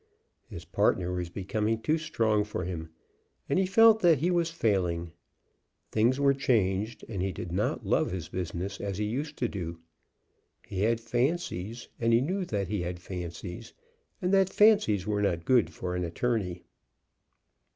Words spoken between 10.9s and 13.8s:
fancies, and he knew that he had fancies,